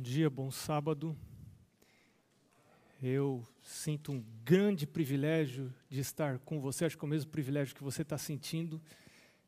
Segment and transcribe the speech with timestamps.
[0.00, 1.14] dia, bom sábado.
[3.02, 7.74] Eu sinto um grande privilégio de estar com você, acho que é o mesmo privilégio
[7.74, 8.80] que você está sentindo,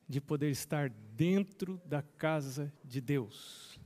[0.06, 3.80] de poder estar dentro da casa de Deus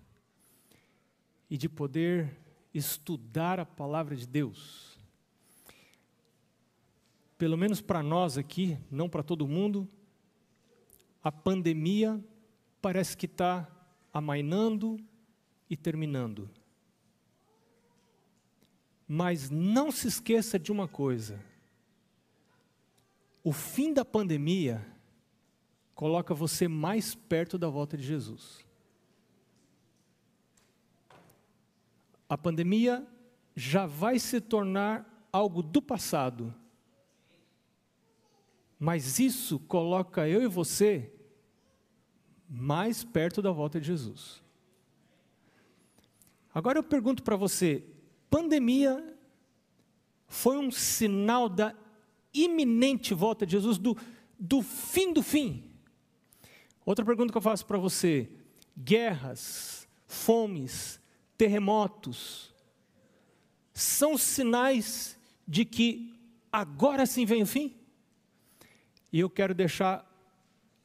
[1.49, 2.37] e de poder
[2.75, 4.99] estudar a palavra de Deus.
[7.39, 9.89] Pelo menos para nós aqui, não para todo mundo,
[11.23, 12.21] a pandemia
[12.83, 13.71] parece que está
[14.13, 14.99] amainando,
[15.69, 16.49] e terminando.
[19.07, 21.41] Mas não se esqueça de uma coisa:
[23.45, 24.85] o fim da pandemia
[25.95, 28.65] coloca você mais perto da volta de Jesus.
[32.29, 33.07] A pandemia
[33.55, 36.55] já vai se tornar algo do passado.
[38.79, 41.11] Mas isso coloca eu e você
[42.49, 44.43] mais perto da volta de Jesus.
[46.53, 47.85] Agora eu pergunto para você:
[48.37, 49.03] pandemia
[50.29, 51.75] foi um sinal da
[52.35, 53.97] iminente volta de Jesus, do,
[54.39, 55.65] do fim do fim?
[56.85, 58.31] Outra pergunta que eu faço para você:
[58.77, 61.01] guerras, fomes,
[61.39, 62.55] terremotos,
[63.73, 66.15] são sinais de que
[66.53, 67.75] agora sim vem o fim?
[69.11, 70.05] E eu quero deixar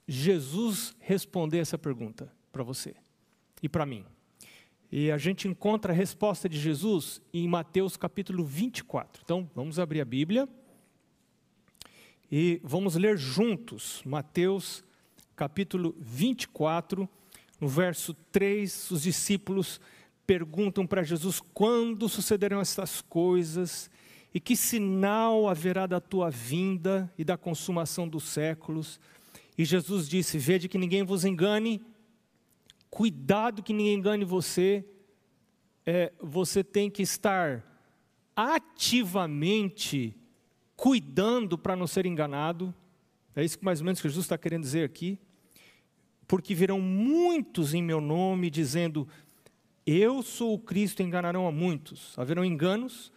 [0.08, 2.96] Jesus responder essa pergunta para você
[3.62, 4.06] e para mim.
[4.92, 9.22] E a gente encontra a resposta de Jesus em Mateus capítulo 24.
[9.24, 10.50] Então, vamos abrir a Bíblia
[12.30, 14.84] e vamos ler juntos Mateus
[15.34, 17.08] capítulo 24,
[17.60, 19.80] no verso 3, os discípulos
[20.28, 23.90] perguntam para Jesus quando sucederão estas coisas
[24.34, 29.00] e que sinal haverá da tua vinda e da consumação dos séculos.
[29.58, 31.82] E Jesus disse: Vede que ninguém vos engane,
[32.92, 34.86] cuidado que ninguém engane você,
[35.86, 37.66] é, você tem que estar
[38.36, 40.16] ativamente
[40.76, 42.76] cuidando para não ser enganado.
[43.36, 45.18] É isso que mais ou menos Jesus está querendo dizer aqui.
[46.28, 49.08] Porque virão muitos em meu nome dizendo:
[49.86, 52.18] Eu sou o Cristo, enganarão a muitos.
[52.20, 53.12] Haverão enganos.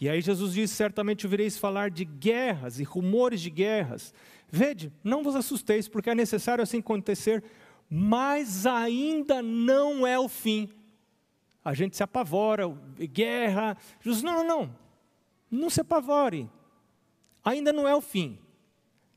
[0.00, 4.12] E aí Jesus diz: Certamente ouvireis falar de guerras e rumores de guerras.
[4.50, 7.42] Vede, não vos assusteis, porque é necessário assim acontecer,
[7.90, 10.68] mas ainda não é o fim.
[11.64, 12.68] A gente se apavora,
[13.12, 13.76] guerra.
[14.00, 14.76] Jesus, não, não, não.
[15.50, 16.48] Não se apavore.
[17.44, 18.38] Ainda não é o fim.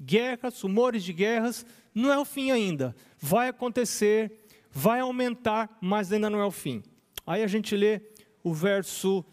[0.02, 2.96] Guerras, rumores de guerras, não é o fim ainda.
[3.20, 6.82] Vai acontecer, vai aumentar, mas ainda não é o fim.
[7.28, 8.02] Aí a gente lê
[8.44, 9.24] o verso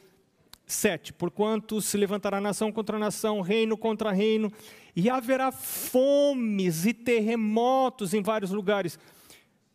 [0.67, 1.15] 7.
[1.15, 4.53] Porquanto se levantará nação contra nação, reino contra reino,
[4.95, 8.99] e haverá fomes e terremotos em vários lugares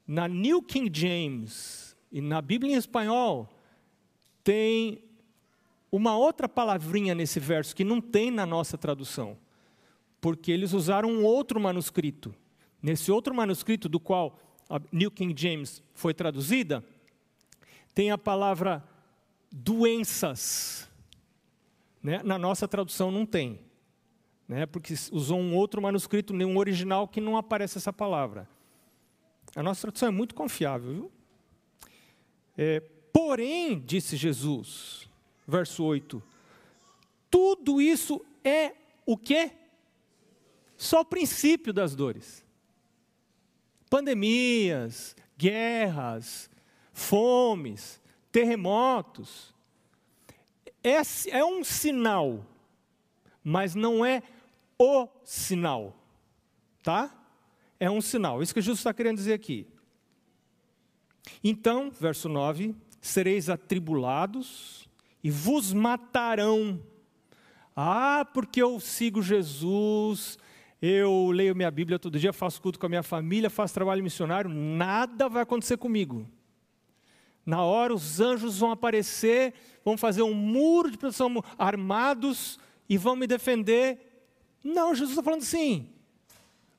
[0.07, 3.49] na New King James e na Bíblia em espanhol
[4.43, 5.03] tem
[5.91, 9.37] uma outra palavrinha nesse verso que não tem na nossa tradução,
[10.21, 12.35] porque eles usaram um outro manuscrito.
[12.81, 14.37] Nesse outro manuscrito do qual
[14.69, 16.83] a New King James foi traduzida,
[17.93, 18.83] tem a palavra
[19.51, 20.89] doenças.
[22.03, 22.21] Né?
[22.23, 23.59] Na nossa tradução não tem,
[24.47, 24.65] né?
[24.65, 28.47] porque usou um outro manuscrito, um original que não aparece essa palavra.
[29.55, 31.11] A nossa tradução é muito confiável, viu?
[32.57, 32.81] É,
[33.13, 35.09] porém, disse Jesus,
[35.47, 36.21] verso 8,
[37.31, 38.73] tudo isso é
[39.05, 39.51] o quê?
[40.77, 42.43] Só o princípio das dores.
[43.89, 46.49] Pandemias, guerras,
[46.91, 48.01] fomes,
[48.31, 49.53] terremotos.
[50.83, 50.97] É,
[51.29, 52.45] é um sinal,
[53.41, 54.21] mas não é
[54.77, 55.95] o sinal.
[56.83, 57.24] Tá?
[57.85, 58.41] É um sinal.
[58.41, 59.67] Isso que Jesus está querendo dizer aqui.
[61.43, 64.89] Então, verso 9: sereis atribulados
[65.23, 66.81] e vos matarão.
[67.75, 70.37] Ah, porque eu sigo Jesus,
[70.81, 74.49] eu leio minha Bíblia todo dia, faço culto com a minha família, faço trabalho missionário,
[74.49, 76.27] nada vai acontecer comigo.
[77.45, 79.53] Na hora os anjos vão aparecer,
[79.83, 82.57] vão fazer um muro de proteção armados
[82.89, 84.27] e vão me defender.
[84.63, 85.94] Não, Jesus está falando assim: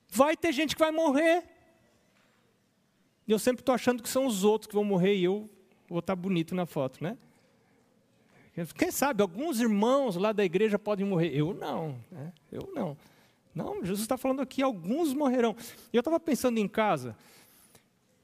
[0.09, 1.43] Vai ter gente que vai morrer.
[3.27, 5.49] E eu sempre estou achando que são os outros que vão morrer e eu
[5.89, 7.17] vou estar bonito na foto, né?
[8.75, 11.29] Quem sabe, alguns irmãos lá da igreja podem morrer.
[11.35, 12.33] Eu não, né?
[12.51, 12.97] eu não.
[13.53, 15.55] Não, Jesus está falando aqui, alguns morrerão.
[15.93, 17.15] Eu estava pensando em casa,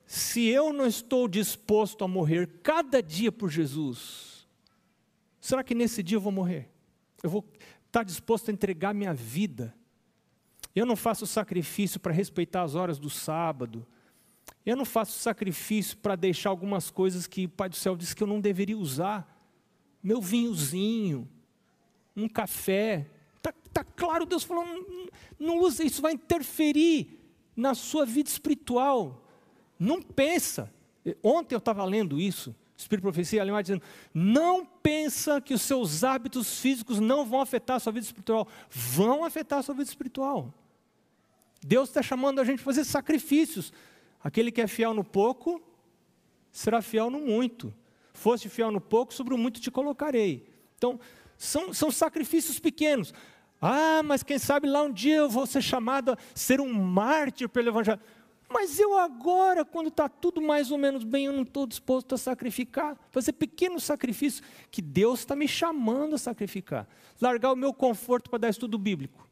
[0.06, 4.48] se eu não estou disposto a morrer cada dia por Jesus,
[5.40, 6.70] será que nesse dia eu vou morrer?
[7.22, 7.46] Eu vou
[7.86, 9.74] estar disposto a entregar minha vida
[10.76, 13.86] eu não faço sacrifício para respeitar as horas do sábado.
[14.66, 18.24] Eu não faço sacrifício para deixar algumas coisas que o Pai do Céu disse que
[18.24, 19.30] eu não deveria usar.
[20.02, 21.30] Meu vinhozinho,
[22.16, 23.08] um café.
[23.36, 25.08] Está tá claro, Deus falou, não,
[25.40, 27.20] não isso vai interferir
[27.56, 29.28] na sua vida espiritual.
[29.78, 30.74] Não pensa.
[31.22, 33.84] Ontem eu estava lendo isso, Espírito Profecia Alemã dizendo:
[34.14, 38.48] não pensa que os seus hábitos físicos não vão afetar a sua vida espiritual.
[38.70, 40.54] Vão afetar a sua vida espiritual.
[41.66, 43.72] Deus está chamando a gente a fazer sacrifícios.
[44.24, 45.62] Aquele que é fiel no pouco,
[46.52, 47.74] será fiel no muito.
[48.14, 50.48] Foste fiel no pouco, sobre o muito te colocarei.
[50.78, 51.00] Então,
[51.38, 53.14] são, são sacrifícios pequenos.
[53.62, 57.50] Ah, mas quem sabe lá um dia eu vou ser chamado a ser um mártir
[57.50, 58.00] pelo Evangelho.
[58.50, 62.18] Mas eu agora, quando está tudo mais ou menos bem, eu não estou disposto a
[62.18, 66.88] sacrificar, fazer pequenos sacrifícios que Deus está me chamando a sacrificar.
[67.20, 69.28] Largar o meu conforto para dar estudo bíblico.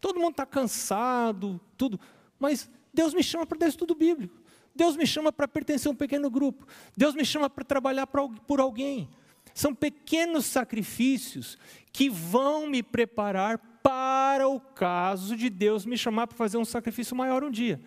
[0.00, 1.98] Todo mundo está cansado, tudo,
[2.38, 4.36] mas Deus me chama para dar estudo bíblico.
[4.74, 6.66] Deus me chama para pertencer a um pequeno grupo.
[6.96, 9.08] Deus me chama para trabalhar por alguém.
[9.52, 11.58] São pequenos sacrifícios
[11.92, 17.16] que vão me preparar para o caso de Deus me chamar para fazer um sacrifício
[17.16, 17.80] maior um dia.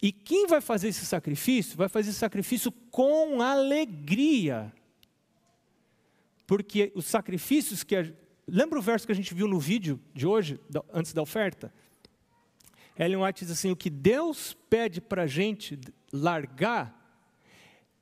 [0.00, 1.76] E quem vai fazer esse sacrifício?
[1.76, 4.72] Vai fazer esse sacrifício com alegria.
[6.46, 7.96] Porque os sacrifícios que.
[7.96, 8.06] A,
[8.50, 10.60] lembra o verso que a gente viu no vídeo de hoje,
[10.92, 11.72] antes da oferta?
[12.98, 15.78] Ellen White diz assim: o que Deus pede para a gente
[16.12, 16.96] largar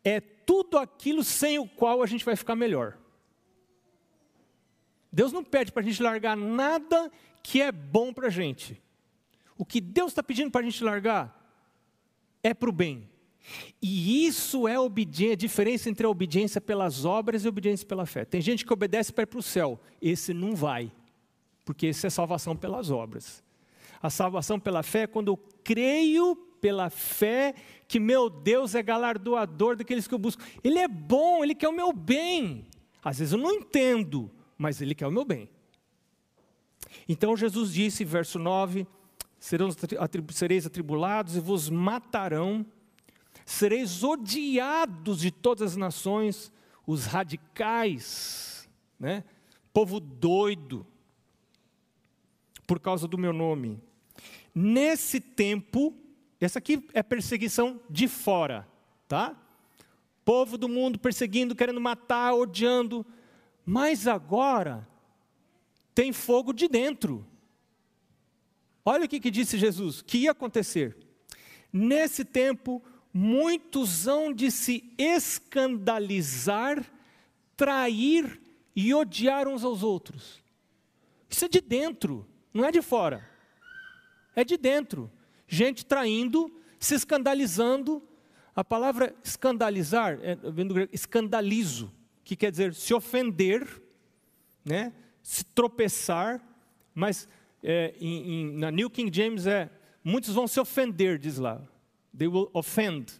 [0.02, 2.98] é tudo aquilo sem o qual a gente vai ficar melhor.
[5.12, 7.10] Deus não pede para a gente largar nada
[7.42, 8.82] que é bom para a gente.
[9.56, 11.34] O que Deus está pedindo para a gente largar
[12.42, 13.08] é para o bem.
[13.80, 18.24] E isso é a diferença entre a obediência pelas obras e a obediência pela fé.
[18.24, 20.92] Tem gente que obedece para ir para o céu, esse não vai,
[21.64, 23.42] porque esse é salvação pelas obras.
[24.00, 27.54] A salvação pela fé é quando eu creio pela fé
[27.86, 30.42] que meu Deus é galardoador daqueles que eu busco.
[30.62, 32.66] Ele é bom, ele quer o meu bem.
[33.02, 35.48] Às vezes eu não entendo, mas ele quer o meu bem.
[37.08, 38.86] Então Jesus disse, verso 9:
[39.38, 42.66] sereis atribulados e vos matarão,
[43.48, 46.52] sereis odiados de todas as nações,
[46.86, 48.68] os radicais,
[49.00, 49.24] né?
[49.72, 50.86] povo doido,
[52.66, 53.80] por causa do meu nome.
[54.54, 55.94] Nesse tempo,
[56.38, 58.68] essa aqui é perseguição de fora,
[59.08, 59.34] tá?
[60.26, 63.04] Povo do mundo perseguindo, querendo matar, odiando.
[63.64, 64.86] Mas agora
[65.94, 67.26] tem fogo de dentro.
[68.84, 70.94] Olha o que, que disse Jesus, que ia acontecer.
[71.72, 72.82] Nesse tempo,
[73.12, 76.84] muitos hão de se escandalizar,
[77.56, 78.40] trair
[78.74, 80.42] e odiar uns aos outros.
[81.28, 83.28] Isso é de dentro, não é de fora.
[84.34, 85.10] É de dentro
[85.48, 88.02] gente traindo, se escandalizando.
[88.54, 90.36] A palavra escandalizar, é,
[90.92, 93.66] escandalizo, que quer dizer se ofender,
[94.64, 94.92] né?
[95.22, 96.44] se tropeçar,
[96.94, 97.28] mas
[97.62, 99.70] é, em, em, na New King James é
[100.04, 101.62] muitos vão se ofender, diz lá.
[102.18, 103.12] They will offend,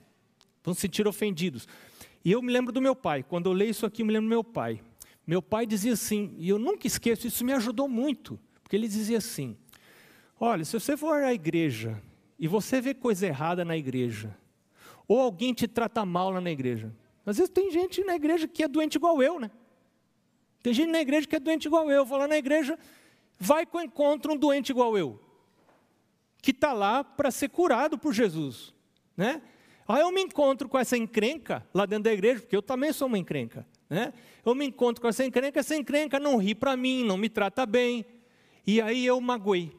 [0.63, 1.69] vão se sentir ofendidos.
[2.25, 4.27] E eu me lembro do meu pai, quando eu leio isso aqui, eu me lembro
[4.27, 4.81] do meu pai.
[5.27, 9.19] Meu pai dizia assim, e eu nunca esqueço, isso me ajudou muito, porque ele dizia
[9.19, 9.57] assim:
[10.41, 12.03] Olha, se você for à igreja
[12.39, 14.37] e você vê coisa errada na igreja,
[15.07, 16.95] ou alguém te trata mal lá na igreja.
[17.25, 19.51] Às vezes tem gente na igreja que é doente igual eu, né?
[20.63, 22.05] Tem gente na igreja que é doente igual eu.
[22.05, 22.79] Vou lá na igreja,
[23.39, 25.21] vai com encontro um doente igual eu,
[26.43, 28.75] que está lá para ser curado por Jesus,
[29.19, 29.43] né?
[29.89, 33.09] Aí eu me encontro com essa encrenca lá dentro da igreja, porque eu também sou
[33.09, 34.13] uma encrenca, né?
[34.47, 37.67] Eu me encontro com essa encrenca, essa encrenca não ri para mim, não me trata
[37.67, 38.07] bem,
[38.65, 39.77] e aí eu magoei.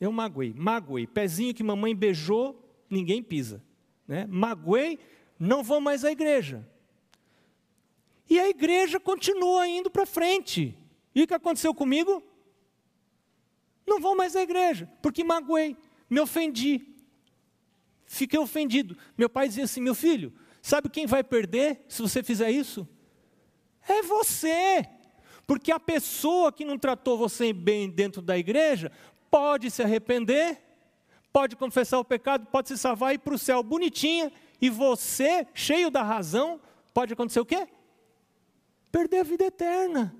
[0.00, 1.06] Eu magoei, magoei.
[1.06, 3.62] Pezinho que mamãe beijou, ninguém pisa.
[4.08, 4.26] Né?
[4.28, 4.98] Magoei,
[5.38, 6.66] não vou mais à igreja.
[8.30, 10.76] E a igreja continua indo para frente.
[11.14, 12.22] E o que aconteceu comigo?
[13.86, 15.76] Não vou mais à igreja, porque magoei,
[16.08, 16.93] me ofendi.
[18.06, 18.96] Fiquei ofendido.
[19.16, 22.88] Meu pai dizia assim: meu filho, sabe quem vai perder se você fizer isso?
[23.88, 24.88] É você.
[25.46, 28.90] Porque a pessoa que não tratou você bem dentro da igreja
[29.30, 30.58] pode se arrepender,
[31.32, 35.46] pode confessar o pecado, pode se salvar e ir para o céu bonitinha, e você,
[35.52, 36.60] cheio da razão,
[36.94, 37.68] pode acontecer o quê?
[38.90, 40.14] Perder a vida eterna.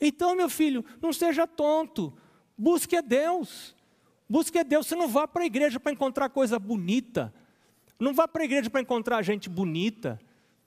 [0.00, 2.12] Então, meu filho, não seja tonto,
[2.56, 3.74] busque a Deus.
[4.28, 7.32] Busque a Deus, você não vá para a igreja para encontrar coisa bonita.
[7.98, 10.20] Não vá para a igreja para encontrar gente bonita.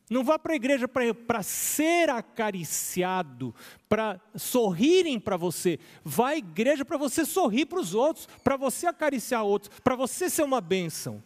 [0.10, 3.56] Não vá para a igreja para ser acariciado,
[3.88, 5.80] para sorrirem para você.
[6.03, 10.30] Vá à igreja para você sorrir para os outros, para você acariciar outros, para você
[10.30, 11.24] ser uma bênção.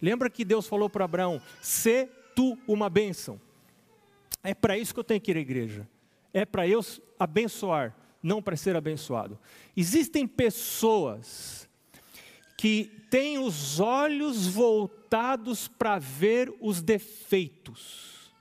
[0.00, 3.40] Lembra que Deus falou para Abraão: "Se tu uma bênção".
[4.44, 5.88] É para isso que eu tenho que ir à igreja.
[6.34, 6.80] É para eu
[7.18, 9.38] abençoar, não para ser abençoado.
[9.76, 11.68] Existem pessoas
[12.56, 18.32] que têm os olhos voltados para ver os defeitos.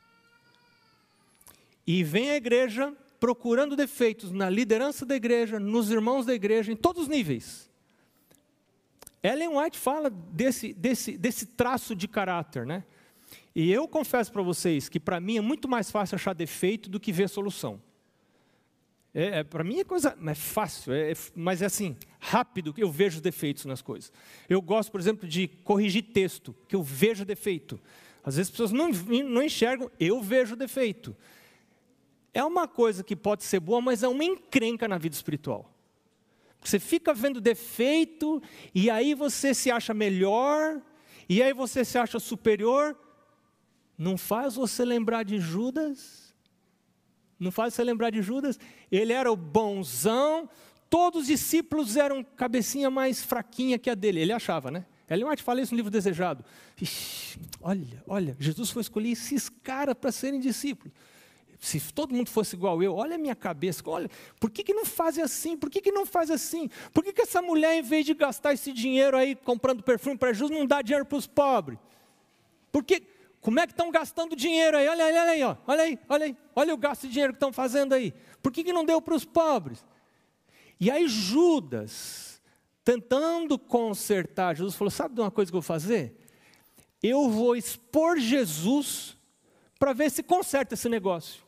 [1.86, 6.76] E vem à igreja procurando defeitos na liderança da igreja, nos irmãos da igreja, em
[6.76, 7.70] todos os níveis.
[9.24, 12.84] Ellen White fala desse, desse, desse traço de caráter, né?
[13.56, 17.00] E eu confesso para vocês que para mim é muito mais fácil achar defeito do
[17.00, 17.82] que ver solução.
[19.14, 22.82] É, é para mim é coisa é fácil, é, é, mas é assim, rápido que
[22.82, 24.12] eu vejo defeitos nas coisas.
[24.48, 27.80] Eu gosto, por exemplo, de corrigir texto, que eu vejo defeito.
[28.24, 31.16] Às vezes as pessoas não, não enxergam, eu vejo defeito.
[32.34, 35.70] É uma coisa que pode ser boa, mas é uma encrenca na vida espiritual.
[36.64, 38.42] Você fica vendo defeito,
[38.74, 40.80] e aí você se acha melhor,
[41.28, 42.96] e aí você se acha superior.
[43.98, 46.21] Não faz você lembrar de Judas?
[47.42, 48.60] Não faz você lembrar de Judas?
[48.92, 50.50] Ele era o bonzão,
[50.90, 54.86] todos os discípulos eram cabecinha mais fraquinha que a dele, ele achava, né?
[55.10, 56.46] Ellen White fala isso no livro Desejado.
[56.82, 60.94] Ixi, olha, olha, Jesus foi escolher esses caras para serem discípulos
[61.62, 64.84] se todo mundo fosse igual eu, olha a minha cabeça, olha, por que, que não
[64.84, 65.56] faz assim?
[65.56, 66.68] Por que, que não faz assim?
[66.92, 70.34] Por que, que essa mulher, em vez de gastar esse dinheiro aí comprando perfume para
[70.34, 71.78] Jesus, não dá dinheiro para os pobres?
[72.72, 73.04] Porque,
[73.42, 74.88] como é que estão gastando dinheiro aí?
[74.88, 77.52] Olha, olha aí, ó, olha aí, olha aí, olha o gasto de dinheiro que estão
[77.52, 78.14] fazendo aí.
[78.42, 79.84] Por que, que não deu para os pobres?
[80.80, 82.42] E aí Judas,
[82.84, 86.16] tentando consertar, Jesus falou: sabe de uma coisa que eu vou fazer?
[87.02, 89.18] Eu vou expor Jesus
[89.80, 91.44] para ver se conserta esse negócio.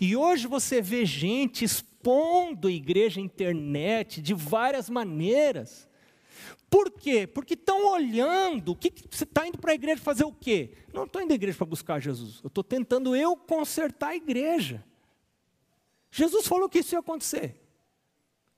[0.00, 5.88] E hoje você vê gente expondo a igreja internet de várias maneiras.
[6.70, 7.26] Por quê?
[7.26, 10.72] Porque estão olhando, que, que você está indo para a igreja fazer o quê?
[10.92, 14.84] Não estou indo à igreja para buscar Jesus, eu estou tentando eu consertar a igreja.
[16.10, 17.60] Jesus falou que isso ia acontecer.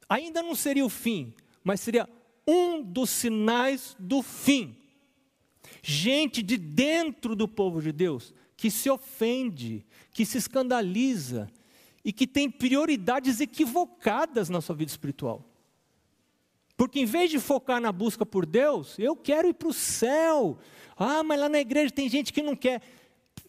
[0.09, 2.09] Ainda não seria o fim, mas seria
[2.47, 4.77] um dos sinais do fim.
[5.83, 11.51] Gente de dentro do povo de Deus que se ofende, que se escandaliza
[12.05, 15.50] e que tem prioridades equivocadas na sua vida espiritual.
[16.81, 20.57] Porque em vez de focar na busca por Deus, eu quero ir para o céu.
[20.97, 22.81] Ah, mas lá na igreja tem gente que não quer.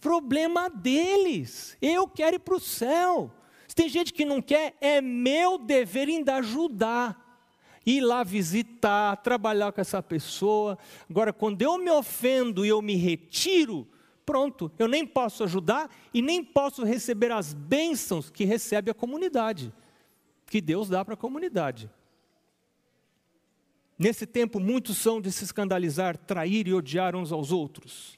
[0.02, 1.78] Problema deles.
[1.82, 3.32] Eu quero ir para o céu.
[3.70, 7.40] Se tem gente que não quer, é meu dever ainda ajudar.
[7.86, 10.78] Ir lá visitar, trabalhar com essa pessoa.
[11.10, 13.88] Agora, quando eu me ofendo e eu me retiro,
[14.26, 19.72] pronto, eu nem posso ajudar e nem posso receber as bênçãos que recebe a comunidade,
[20.48, 21.90] que Deus dá para a comunidade.
[24.01, 28.17] Nesse tempo, muitos são de se escandalizar, trair e odiar uns aos outros.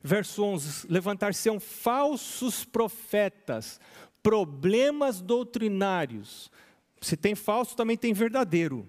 [0.00, 3.80] Verso 11: Levantar-se-ão falsos profetas,
[4.22, 6.48] problemas doutrinários.
[7.00, 8.86] Se tem falso, também tem verdadeiro,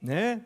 [0.00, 0.44] né?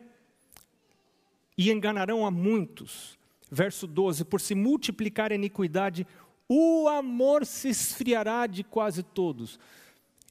[1.55, 3.19] E enganarão a muitos
[3.53, 6.07] verso 12: Por se multiplicar a iniquidade,
[6.49, 9.59] o amor se esfriará de quase todos.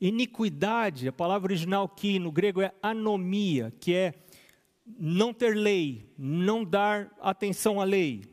[0.01, 4.15] Iniquidade, a palavra original aqui no grego é anomia, que é
[4.87, 8.25] não ter lei, não dar atenção à lei.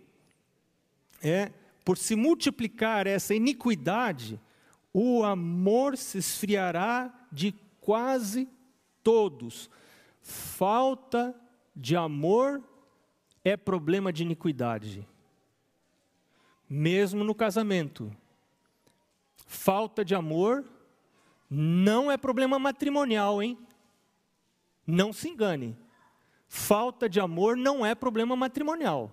[1.21, 1.51] É,
[1.83, 4.39] por se multiplicar essa iniquidade,
[4.93, 8.47] o amor se esfriará de quase
[9.03, 9.69] todos.
[10.21, 11.35] Falta
[11.75, 12.63] de amor
[13.43, 15.07] é problema de iniquidade.
[16.69, 18.15] Mesmo no casamento.
[19.47, 20.65] Falta de amor
[21.49, 23.57] não é problema matrimonial, hein?
[24.85, 25.75] Não se engane.
[26.51, 29.11] Falta de amor não é problema matrimonial.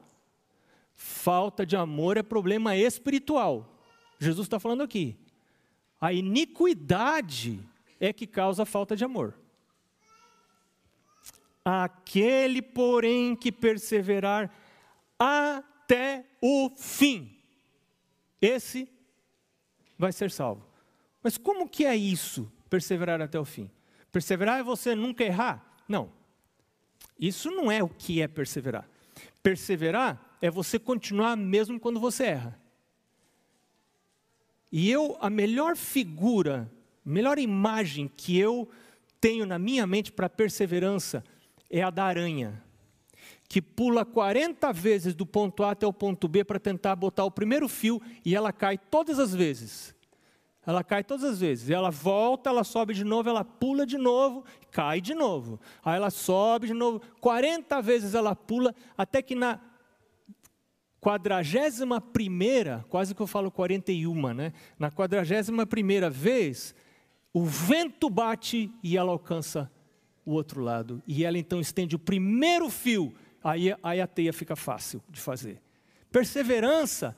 [0.95, 3.79] Falta de amor é problema espiritual.
[4.19, 5.15] Jesus está falando aqui.
[6.01, 7.61] A iniquidade
[8.01, 9.35] é que causa falta de amor.
[11.63, 14.51] Aquele, porém, que perseverar
[15.19, 17.39] até o fim,
[18.41, 18.89] esse
[19.99, 20.67] vai ser salvo.
[21.23, 23.71] Mas como que é isso, perseverar até o fim?
[24.11, 25.83] Perseverar é você nunca errar?
[25.87, 26.11] Não.
[27.19, 28.89] Isso não é o que é perseverar.
[29.43, 32.61] Perseverar é você continuar mesmo quando você erra.
[34.71, 36.71] E eu, a melhor figura,
[37.05, 38.69] melhor imagem que eu
[39.21, 41.25] tenho na minha mente para perseverança
[41.71, 42.63] é a da aranha.
[43.49, 47.31] que pula 40 vezes do ponto A até o ponto B para tentar botar o
[47.31, 49.95] primeiro fio e ela cai todas as vezes.
[50.67, 51.71] Ela cai todas as vezes.
[51.71, 55.61] Ela volta, ela sobe de novo, ela pula de novo, cai de novo.
[55.85, 57.01] Aí ela sobe de novo.
[57.21, 59.61] 40 vezes ela pula, até que na
[61.01, 64.53] quadragésima primeira, quase que eu falo 41, né?
[64.77, 66.75] Na quadragésima primeira vez,
[67.33, 69.71] o vento bate e ela alcança
[70.25, 71.01] o outro lado.
[71.07, 75.63] E ela então estende o primeiro fio, aí, aí a teia fica fácil de fazer.
[76.11, 77.17] Perseverança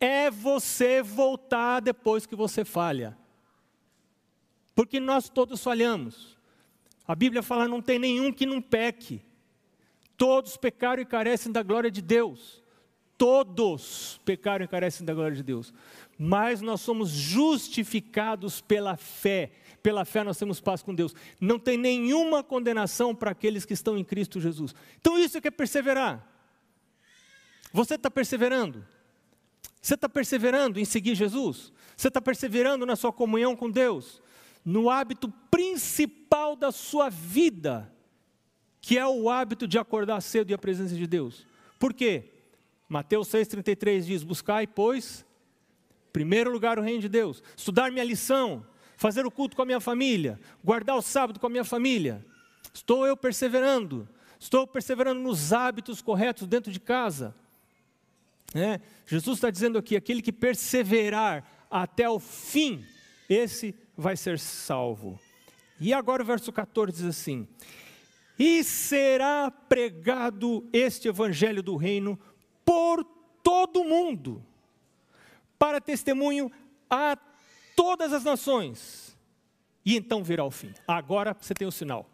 [0.00, 3.16] é você voltar depois que você falha.
[4.74, 6.36] Porque nós todos falhamos.
[7.06, 9.22] A Bíblia fala: não tem nenhum que não peque.
[10.16, 12.62] Todos pecaram e carecem da glória de Deus.
[13.16, 15.72] Todos pecaram e carecem da glória de Deus.
[16.18, 19.52] Mas nós somos justificados pela fé.
[19.82, 21.14] Pela fé nós temos paz com Deus.
[21.40, 24.74] Não tem nenhuma condenação para aqueles que estão em Cristo Jesus.
[25.00, 26.26] Então isso é que é perseverar.
[27.72, 28.84] Você está perseverando?
[29.84, 31.70] Você está perseverando em seguir Jesus?
[31.94, 34.18] Você está perseverando na sua comunhão com Deus?
[34.64, 37.92] No hábito principal da sua vida,
[38.80, 41.46] que é o hábito de acordar cedo e a presença de Deus.
[41.78, 42.32] Por quê?
[42.88, 45.22] Mateus 6,33 diz: Buscai, pois,
[46.14, 49.80] primeiro lugar o reino de Deus, estudar minha lição, fazer o culto com a minha
[49.80, 52.24] família, guardar o sábado com a minha família.
[52.72, 54.08] Estou eu perseverando,
[54.40, 57.34] estou perseverando nos hábitos corretos dentro de casa.
[58.54, 62.84] É, Jesus está dizendo aqui: aquele que perseverar até o fim,
[63.28, 65.18] esse vai ser salvo.
[65.80, 67.48] E agora o verso 14 diz assim:
[68.38, 72.18] E será pregado este evangelho do reino
[72.64, 73.04] por
[73.42, 74.44] todo o mundo,
[75.58, 76.50] para testemunho
[76.88, 77.18] a
[77.74, 79.18] todas as nações,
[79.84, 80.72] e então virá o fim.
[80.86, 82.08] Agora você tem o sinal.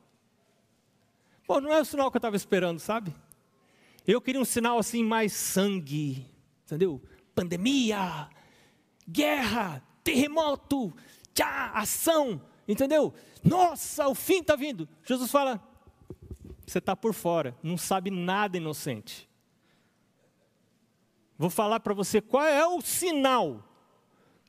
[1.47, 3.15] Bom, não é o sinal que eu estava esperando, sabe?
[4.13, 6.27] Eu queria um sinal assim mais sangue,
[6.65, 7.01] entendeu?
[7.33, 8.29] Pandemia,
[9.09, 10.93] guerra, terremoto,
[11.33, 13.15] tchá, ação, entendeu?
[13.45, 14.89] Nossa, o fim está vindo.
[15.05, 15.63] Jesus fala:
[16.67, 19.29] você está por fora, não sabe nada inocente.
[21.39, 23.63] Vou falar para você qual é o sinal.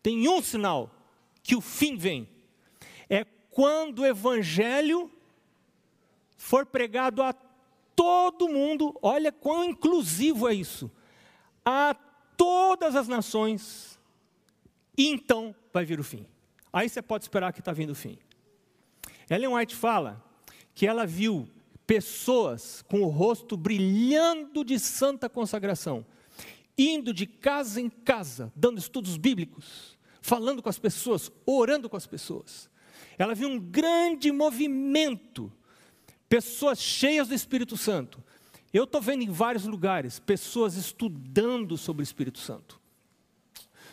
[0.02, 0.90] Tem um sinal
[1.44, 2.28] que o fim vem.
[3.08, 5.12] É quando o evangelho
[6.36, 7.32] for pregado a
[7.96, 10.92] todo mundo, olha quão inclusivo é isso.
[11.66, 11.96] A
[12.36, 14.00] todas as nações,
[14.98, 16.26] e então vai vir o fim.
[16.74, 18.18] Aí você pode esperar que está vindo o fim.
[19.30, 20.24] Ellen White fala
[20.74, 21.48] que ela viu
[21.86, 26.06] pessoas com o rosto brilhando de santa consagração,
[26.78, 32.08] indo de casa em casa, dando estudos bíblicos, falando com as pessoas, orando com as
[32.08, 32.70] pessoas.
[33.18, 35.52] Ela viu um grande movimento,
[36.32, 38.24] pessoas cheias do Espírito Santo,
[38.74, 42.80] eu estou vendo em vários lugares pessoas estudando sobre o Espírito Santo.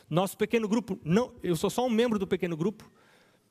[0.09, 2.88] Nosso pequeno grupo, não, eu sou só um membro do pequeno grupo.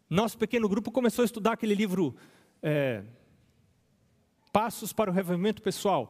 [0.09, 2.15] Nosso pequeno grupo começou a estudar aquele livro
[2.63, 3.03] é,
[4.53, 6.09] Passos para o Revivimento Pessoal,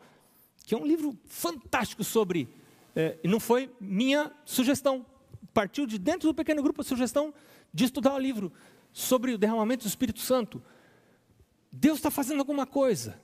[0.64, 2.48] que é um livro fantástico sobre.
[2.96, 5.04] É, não foi minha sugestão,
[5.52, 7.34] partiu de dentro do pequeno grupo a sugestão
[7.74, 8.54] de estudar o livro
[8.94, 10.62] sobre o derramamento do Espírito Santo.
[11.80, 13.22] Deus está fazendo alguma coisa.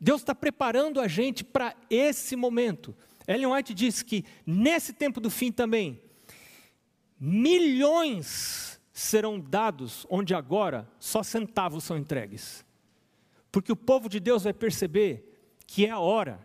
[0.00, 2.94] Deus está preparando a gente para esse momento.
[3.26, 6.00] Ellen White diz que nesse tempo do fim também,
[7.18, 12.64] milhões serão dados onde agora só centavos são entregues.
[13.52, 15.32] Porque o povo de Deus vai perceber
[15.64, 16.44] que é a hora,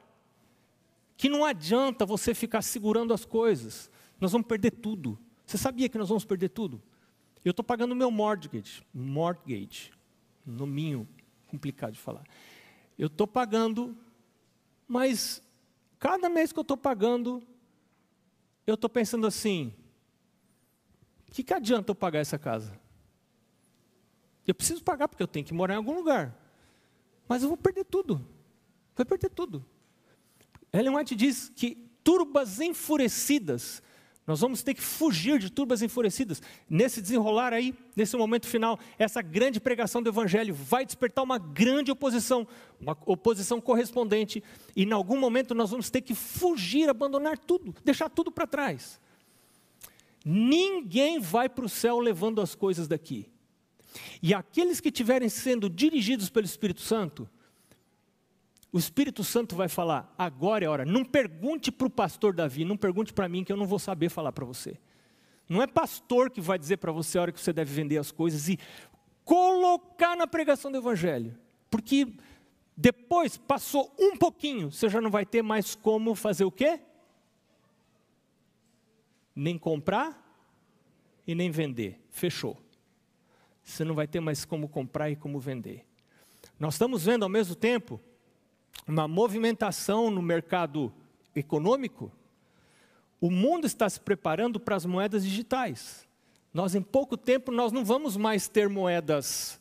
[1.18, 3.90] que não adianta você ficar segurando as coisas,
[4.22, 5.18] nós vamos perder tudo.
[5.48, 6.82] Você sabia que nós vamos perder tudo?
[7.44, 9.92] Eu estou pagando meu mortgage, mortgage,
[10.46, 11.08] nominho
[11.50, 12.24] complicado de falar.
[12.98, 13.98] Eu estou pagando,
[14.88, 15.42] mas
[15.98, 17.44] cada mês que eu estou pagando,
[18.66, 19.74] eu estou pensando assim:
[21.28, 22.80] o que, que adianta eu pagar essa casa?
[24.48, 26.36] Eu preciso pagar porque eu tenho que morar em algum lugar.
[27.28, 28.26] Mas eu vou perder tudo.
[28.96, 29.64] Vou perder tudo.
[30.74, 33.84] Ellen White diz que turbas enfurecidas
[34.30, 36.40] nós vamos ter que fugir de turbas enfurecidas.
[36.70, 41.90] Nesse desenrolar aí, nesse momento final, essa grande pregação do Evangelho vai despertar uma grande
[41.90, 42.48] oposição,
[42.80, 44.44] uma oposição correspondente,
[44.76, 49.02] e em algum momento nós vamos ter que fugir, abandonar tudo, deixar tudo para trás.
[50.24, 53.26] Ninguém vai para o céu levando as coisas daqui.
[54.22, 57.28] E aqueles que estiverem sendo dirigidos pelo Espírito Santo,
[58.72, 60.86] o Espírito Santo vai falar: agora é hora.
[60.86, 64.10] Não pergunte para o pastor Davi, não pergunte para mim, que eu não vou saber
[64.10, 64.78] falar para você.
[65.48, 68.12] Não é pastor que vai dizer para você a hora que você deve vender as
[68.12, 68.60] coisas e
[69.26, 71.36] colocar na pregação do Evangelho.
[71.72, 72.08] Porque
[72.82, 76.80] Depois, passou um pouquinho, você já não vai ter mais como fazer o quê?
[79.36, 80.18] Nem comprar
[81.28, 82.00] e nem vender.
[82.10, 82.58] Fechou.
[83.62, 85.86] Você não vai ter mais como comprar e como vender.
[86.58, 88.00] Nós estamos vendo ao mesmo tempo
[88.88, 90.94] uma movimentação no mercado
[91.36, 92.12] econômico.
[93.22, 96.08] O mundo está se preparando para as moedas digitais.
[96.54, 99.60] Nós em pouco tempo nós não vamos mais ter moedas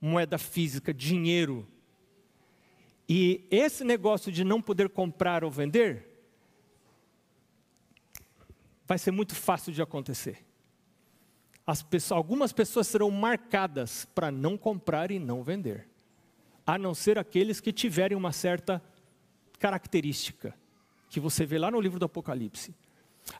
[0.00, 1.66] moeda física, dinheiro.
[3.08, 6.14] E esse negócio de não poder comprar ou vender
[8.86, 10.44] vai ser muito fácil de acontecer.
[11.88, 15.88] Pessoas, algumas pessoas serão marcadas para não comprar e não vender,
[16.66, 18.82] a não ser aqueles que tiverem uma certa
[19.58, 20.54] característica,
[21.08, 22.74] que você vê lá no livro do Apocalipse.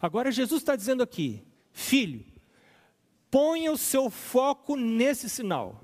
[0.00, 2.24] Agora, Jesus está dizendo aqui, filho,
[3.30, 5.82] ponha o seu foco nesse sinal.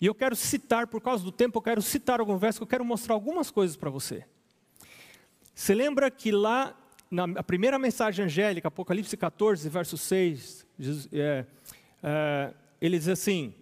[0.00, 2.84] E eu quero citar, por causa do tempo, eu quero citar algum verso, eu quero
[2.84, 4.24] mostrar algumas coisas para você.
[5.54, 6.74] Você lembra que lá,
[7.10, 11.44] na primeira mensagem angélica, Apocalipse 14, verso 6, Jesus, é,
[12.02, 13.52] é, ele diz assim: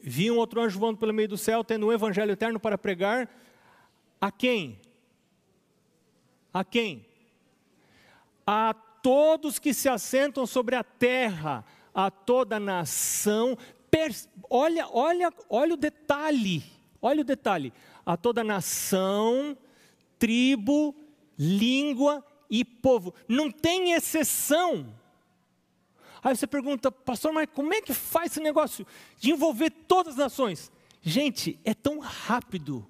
[0.00, 3.28] Vi um outro anjo voando pelo meio do céu, tendo um evangelho eterno para pregar
[4.20, 4.80] a quem?
[6.52, 7.06] A quem?
[8.46, 13.56] A todos que se assentam sobre a terra, a toda nação.
[14.48, 16.62] Olha, olha, olha o detalhe,
[17.02, 17.72] olha o detalhe.
[18.06, 19.56] A toda nação,
[20.18, 20.94] tribo,
[21.38, 23.14] língua e povo.
[23.28, 24.94] Não tem exceção.
[26.22, 28.86] Aí você pergunta, pastor, mas como é que faz esse negócio
[29.18, 30.72] de envolver todas as nações?
[31.02, 32.86] Gente, é tão rápido.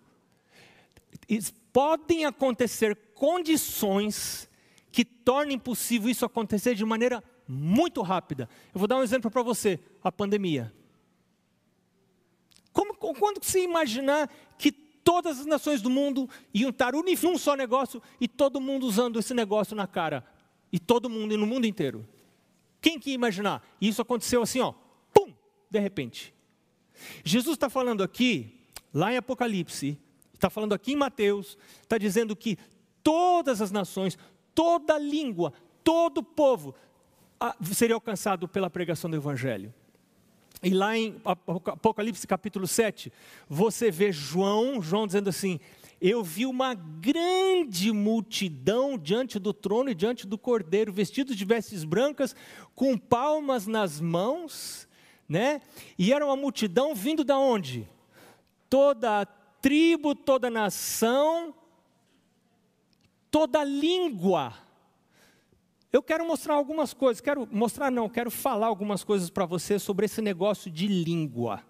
[1.72, 4.48] Podem acontecer condições
[4.90, 8.48] que tornem possível isso acontecer de maneira muito rápida.
[8.74, 10.72] Eu vou dar um exemplo para você: a pandemia.
[12.72, 17.54] Como, quando se imaginar que todas as nações do mundo iam estar unidas num só
[17.56, 20.24] negócio e todo mundo usando esse negócio na cara?
[20.70, 22.06] E todo mundo, e no mundo inteiro.
[22.80, 23.66] Quem que ia imaginar?
[23.80, 24.72] Isso aconteceu assim, ó,
[25.12, 25.32] pum,
[25.70, 26.34] de repente.
[27.24, 28.60] Jesus está falando aqui,
[28.92, 29.98] lá em Apocalipse,
[30.34, 32.58] está falando aqui em Mateus, está dizendo que
[33.02, 34.18] todas as nações,
[34.54, 36.74] toda língua, todo povo
[37.72, 39.72] seria alcançado pela pregação do Evangelho.
[40.62, 43.12] E lá em Apocalipse capítulo 7,
[43.48, 45.60] você vê João, João dizendo assim:
[46.00, 51.82] eu vi uma grande multidão diante do trono e diante do cordeiro, vestidos de vestes
[51.84, 52.36] brancas,
[52.74, 54.88] com palmas nas mãos,
[55.28, 55.60] né?
[55.98, 57.88] E era uma multidão vindo da onde?
[58.70, 59.26] Toda
[59.60, 61.52] tribo, toda nação,
[63.30, 64.54] toda língua.
[65.92, 70.06] Eu quero mostrar algumas coisas, quero mostrar não, quero falar algumas coisas para você sobre
[70.06, 71.62] esse negócio de língua.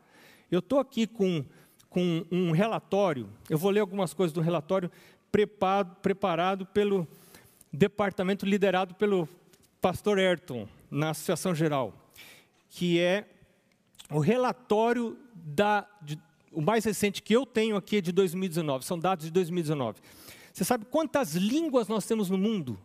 [0.50, 1.44] Eu estou aqui com
[1.88, 4.90] com um relatório, eu vou ler algumas coisas do relatório
[5.30, 7.06] preparado, preparado pelo
[7.72, 9.28] departamento liderado pelo
[9.80, 11.94] pastor Ayrton, na Associação Geral,
[12.70, 13.28] que é
[14.10, 16.18] o relatório da, de,
[16.50, 20.00] o mais recente que eu tenho aqui é de 2019, são dados de 2019.
[20.52, 22.78] Você sabe quantas línguas nós temos no mundo?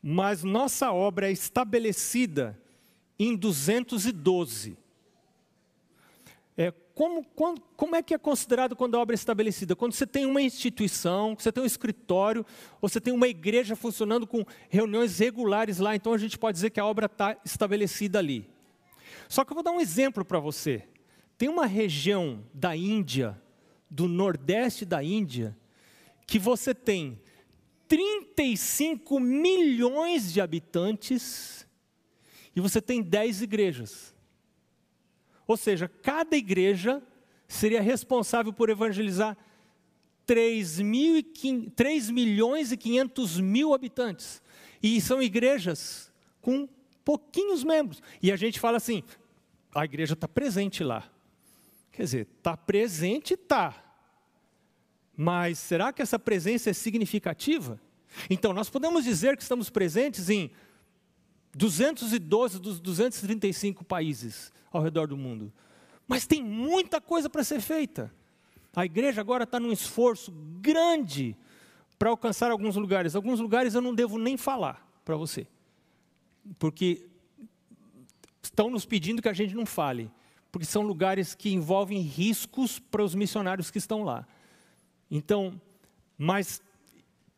[0.00, 2.56] mas nossa obra é estabelecida
[3.18, 4.78] em 212.
[6.94, 9.74] Como, como, como, é que é considerado quando a obra é estabelecida?
[9.74, 12.46] Quando você tem uma instituição, você tem um escritório,
[12.80, 16.70] ou você tem uma igreja funcionando com reuniões regulares lá, então a gente pode dizer
[16.70, 18.48] que a obra está estabelecida ali.
[19.28, 20.86] Só que eu vou dar um exemplo para você.
[21.36, 23.40] Tem uma região da Índia,
[23.90, 25.56] do nordeste da Índia,
[26.28, 27.20] que você tem
[27.88, 31.66] 35 milhões de habitantes
[32.54, 34.13] e você tem 10 igrejas.
[35.46, 37.02] Ou seja, cada igreja
[37.46, 39.36] seria responsável por evangelizar
[40.26, 44.42] 3, mil e 3 milhões e 500 mil habitantes.
[44.82, 46.68] E são igrejas com
[47.04, 48.02] pouquinhos membros.
[48.22, 49.02] E a gente fala assim:
[49.74, 51.10] a igreja está presente lá.
[51.92, 53.82] Quer dizer, está presente, está.
[55.16, 57.80] Mas será que essa presença é significativa?
[58.28, 60.50] Então, nós podemos dizer que estamos presentes em
[61.54, 65.52] 212 dos 235 países ao redor do mundo.
[66.06, 68.12] Mas tem muita coisa para ser feita.
[68.74, 71.36] A igreja agora está num esforço grande
[71.98, 73.14] para alcançar alguns lugares.
[73.14, 75.46] Alguns lugares eu não devo nem falar para você,
[76.58, 77.08] porque
[78.42, 80.10] estão nos pedindo que a gente não fale,
[80.50, 84.26] porque são lugares que envolvem riscos para os missionários que estão lá.
[85.10, 85.60] Então,
[86.18, 86.62] mas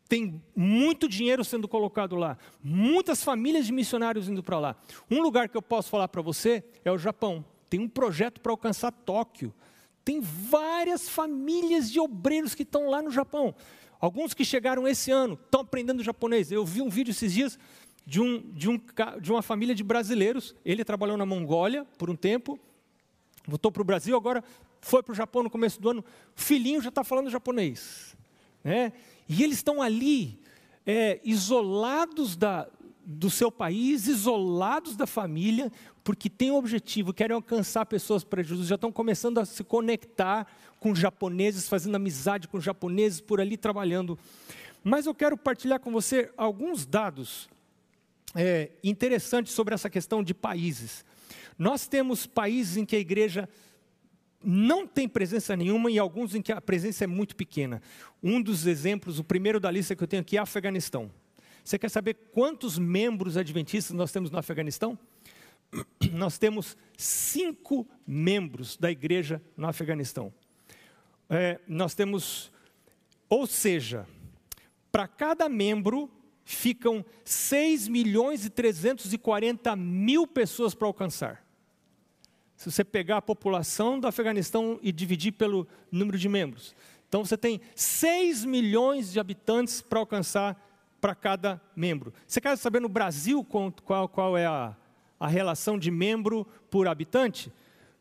[0.07, 4.75] tem muito dinheiro sendo colocado lá, muitas famílias de missionários indo para lá.
[5.11, 7.43] Um lugar que eu posso falar para você é o Japão.
[7.69, 9.53] Tem um projeto para alcançar Tóquio.
[10.05, 13.53] Tem várias famílias de obreiros que estão lá no Japão.
[13.99, 16.51] Alguns que chegaram esse ano estão aprendendo japonês.
[16.51, 17.59] Eu vi um vídeo esses dias
[18.05, 18.79] de, um, de, um,
[19.19, 20.55] de uma família de brasileiros.
[20.63, 22.57] Ele trabalhou na Mongólia por um tempo,
[23.45, 24.43] voltou para o Brasil, agora
[24.79, 26.05] foi para o Japão no começo do ano.
[26.35, 28.15] O filhinho já está falando japonês.
[28.63, 28.93] Né?
[29.27, 30.39] E eles estão ali,
[30.85, 32.67] é, isolados da,
[33.05, 35.71] do seu país, isolados da família,
[36.03, 40.47] porque têm um objetivo, querem alcançar pessoas para Jesus, já estão começando a se conectar
[40.79, 44.17] com japoneses, fazendo amizade com japoneses por ali trabalhando.
[44.83, 47.49] Mas eu quero partilhar com você alguns dados
[48.35, 51.03] é, interessantes sobre essa questão de países.
[51.57, 53.49] Nós temos países em que a igreja
[54.49, 57.81] não tem presença nenhuma e alguns em que a presença é muito pequena.
[58.23, 61.11] Um dos exemplos, o primeiro da lista que eu tenho aqui é Afeganistão.
[61.61, 64.97] Você quer saber quantos membros adventistas nós temos no Afeganistão?
[66.13, 70.33] Nós temos cinco membros da igreja no Afeganistão.
[71.29, 72.49] É, nós temos,
[73.27, 74.07] ou seja,
[74.89, 76.09] para cada membro
[76.45, 81.45] ficam 6 milhões e 340 mil pessoas para alcançar.
[82.57, 86.75] Se você pegar a população do Afeganistão e dividir pelo número de membros.
[87.07, 90.61] Então você tem 6 milhões de habitantes para alcançar
[90.99, 92.11] para cada membro.
[92.27, 94.75] Você quer saber no Brasil qual, qual é a,
[95.19, 97.53] a relação de membro por habitante?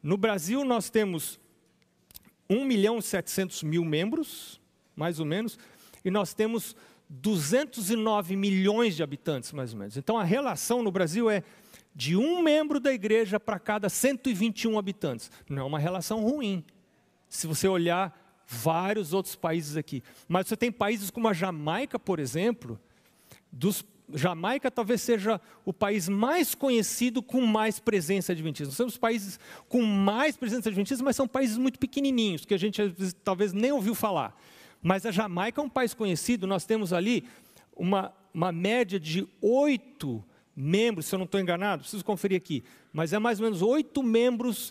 [0.03, 1.39] No Brasil nós temos
[2.49, 4.61] 1 milhão e 700 mil membros,
[4.97, 5.59] mais ou menos,
[6.05, 6.75] e nós temos
[7.09, 9.97] 209 milhões de habitantes, mais ou menos.
[9.97, 11.43] Então a relação no Brasil é
[11.97, 15.31] de um membro da igreja para cada 121 habitantes.
[15.49, 16.63] Não é uma relação ruim.
[17.27, 20.03] Se você olhar vários outros países aqui.
[20.29, 22.79] Mas você tem países como a Jamaica, por exemplo,
[23.51, 23.83] dos
[24.15, 28.69] Jamaica talvez seja o país mais conhecido com mais presença adventista.
[28.69, 32.95] Nós temos países com mais presença adventista, mas são países muito pequenininhos, que a gente
[33.25, 34.39] talvez nem ouviu falar.
[34.81, 37.25] Mas a Jamaica é um país conhecido, nós temos ali
[37.75, 40.25] uma, uma média de oito
[40.57, 44.03] membros, se eu não estou enganado, preciso conferir aqui, mas é mais ou menos oito
[44.03, 44.71] membros,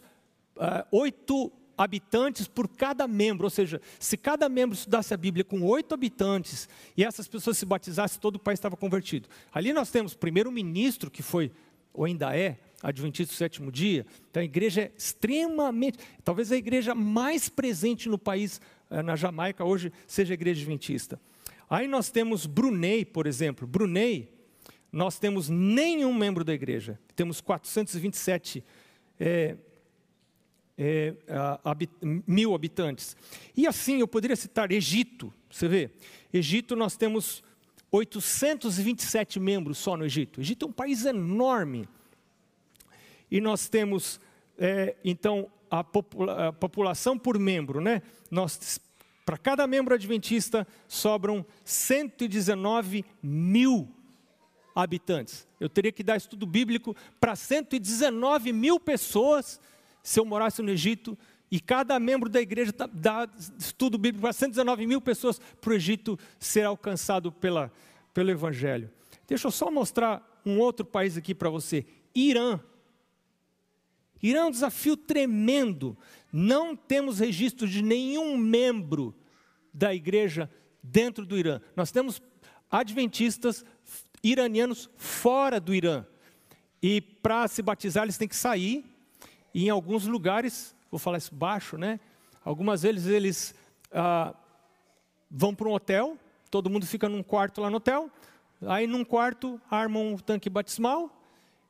[0.57, 5.61] uh, oito habitantes por cada membro, ou seja, se cada membro estudasse a Bíblia com
[5.63, 9.29] oito habitantes e essas pessoas se batizassem, todo o país estava convertido.
[9.53, 11.51] Ali nós temos o primeiro-ministro, que foi,
[11.93, 16.93] ou ainda é, Adventista do sétimo dia, então a igreja é extremamente, talvez a igreja
[16.93, 21.19] mais presente no país, eh, na Jamaica, hoje, seja a igreja adventista.
[21.67, 23.65] Aí nós temos Brunei, por exemplo.
[23.65, 24.34] Brunei
[24.95, 26.97] nós temos nenhum membro da igreja.
[27.17, 28.63] Temos 427
[29.19, 29.57] é,
[30.77, 31.13] é,
[31.65, 31.91] habit,
[32.25, 33.17] mil habitantes.
[33.57, 35.91] E assim, eu poderia citar Egito, você vê.
[36.31, 37.43] Egito, nós temos
[37.91, 40.39] 827 membros só no Egito.
[40.39, 41.89] Egito é um país enorme.
[43.29, 44.17] E nós temos,
[44.57, 48.01] é, então, a, popula a, população por membro, né?
[48.31, 48.79] Nós,
[49.25, 53.93] para cada membro adventista, sobram 119 mil
[54.75, 55.47] habitantes.
[55.59, 59.59] Eu teria que dar estudo bíblico para 119 mil pessoas
[60.03, 61.17] se eu morasse no Egito.
[61.49, 66.19] E cada membro da igreja dá estudo bíblico para 119 mil pessoas para o Egito
[66.37, 67.71] ser alcançado pela,
[68.13, 68.91] pelo Evangelho.
[69.27, 72.59] Deixa eu só mostrar um outro país aqui para você: Irã.
[74.21, 75.97] Irã é um desafio tremendo.
[76.31, 79.15] Não temos registro de nenhum membro
[79.73, 80.49] da igreja
[80.81, 81.61] dentro do Irã.
[81.75, 82.21] Nós temos
[82.69, 83.63] adventistas
[84.31, 86.05] iranianos fora do Irã.
[86.81, 88.85] E para se batizar, eles têm que sair.
[89.53, 91.99] E em alguns lugares, vou falar isso baixo, né?
[92.43, 93.55] Algumas vezes eles
[93.91, 94.33] ah,
[95.29, 96.17] vão para um hotel,
[96.49, 98.09] todo mundo fica num quarto lá no hotel.
[98.67, 101.11] Aí num quarto armam um tanque batismal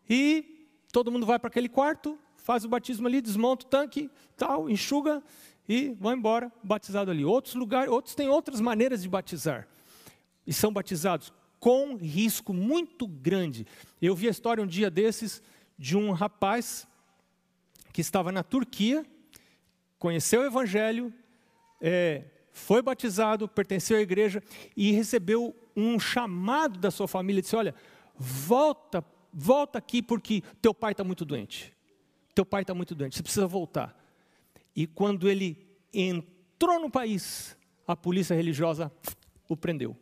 [0.10, 4.70] e todo mundo vai para aquele quarto, faz o batismo ali, desmonta o tanque, tal,
[4.70, 5.22] enxuga
[5.68, 7.26] e vai embora batizado ali.
[7.26, 9.68] Outros lugares, outros têm outras maneiras de batizar
[10.46, 11.34] e são batizados
[11.65, 13.65] com risco muito grande.
[13.99, 15.41] Eu vi a história um dia desses
[15.75, 16.88] de um rapaz
[17.91, 19.04] que estava na Turquia,
[19.97, 21.12] conheceu o Evangelho,
[21.82, 24.43] é, foi batizado, pertenceu à igreja
[24.78, 27.73] e recebeu um chamado da sua família, disse: Olha,
[28.15, 31.73] volta, volta aqui porque teu pai está muito doente.
[32.36, 33.99] Teu pai está muito doente, você precisa voltar.
[34.75, 38.91] E quando ele entrou no país, a polícia religiosa
[39.49, 39.97] o prendeu.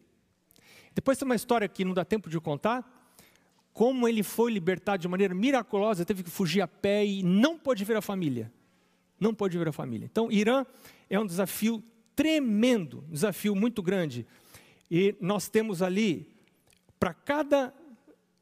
[0.96, 3.04] Depois tem uma história que não dá tempo de contar,
[3.74, 7.84] como ele foi libertado de maneira miraculosa, teve que fugir a pé e não pôde
[7.84, 8.52] ver a família.
[9.20, 10.06] Não pôde ver a família.
[10.06, 10.66] Então, Irã
[11.10, 11.84] é um desafio
[12.16, 14.28] tremendo, um desafio muito grande.
[14.92, 16.28] E nós temos ali,
[17.00, 17.74] para cada.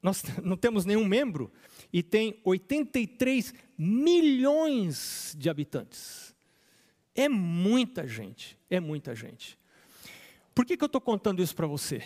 [0.03, 1.49] Nós não temos nenhum membro,
[1.93, 6.35] e tem 83 milhões de habitantes.
[7.15, 9.57] É muita gente, é muita gente.
[10.53, 12.03] Por que, que eu estou contando isso para você?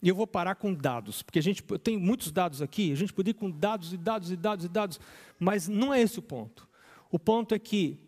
[0.00, 3.12] E eu vou parar com dados, porque a gente tem muitos dados aqui, a gente
[3.12, 5.00] pode ir com dados e dados e dados e dados,
[5.38, 6.68] mas não é esse o ponto.
[7.10, 7.98] O ponto é que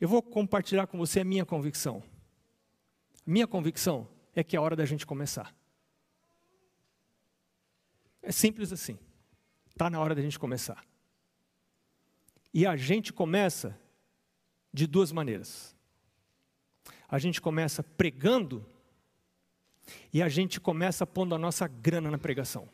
[0.00, 2.02] eu vou compartilhar com você a minha convicção.
[3.24, 5.54] Minha convicção é que é hora da gente começar.
[8.20, 8.98] É simples assim.
[9.70, 10.84] Está na hora da gente começar.
[12.52, 13.78] E a gente começa
[14.72, 15.74] de duas maneiras.
[17.08, 18.66] A gente começa pregando
[20.12, 22.68] e a gente começa pondo a nossa grana na pregação.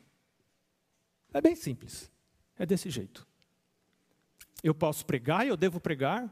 [1.33, 2.11] É bem simples.
[2.59, 3.27] É desse jeito.
[4.63, 6.31] Eu posso pregar eu devo pregar,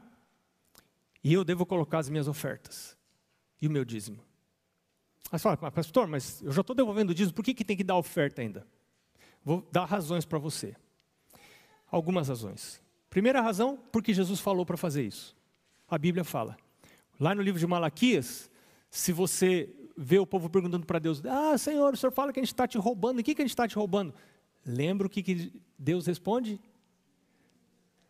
[1.23, 2.97] e eu devo colocar as minhas ofertas
[3.61, 4.23] e o meu dízimo.
[5.31, 7.77] Aí você fala, pastor, mas eu já estou devolvendo o dízimo, por que, que tem
[7.77, 8.65] que dar oferta ainda?
[9.43, 10.75] Vou dar razões para você.
[11.89, 12.81] Algumas razões.
[13.09, 15.35] Primeira razão, porque Jesus falou para fazer isso.
[15.87, 16.57] A Bíblia fala.
[17.19, 18.49] Lá no livro de Malaquias,
[18.89, 19.69] se você
[20.01, 22.67] vê o povo perguntando para Deus: Ah, Senhor, o Senhor fala que a gente está
[22.67, 24.13] te roubando, o que, que a gente está te roubando?
[24.65, 26.59] Lembra o que, que Deus responde?